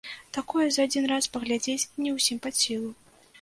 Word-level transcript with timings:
Такое 0.35 0.63
за 0.77 0.85
адзін 0.89 1.05
раз 1.11 1.27
паглядзець 1.35 1.89
не 2.07 2.15
ўсім 2.17 2.41
пад 2.47 2.59
сілу. 2.63 2.91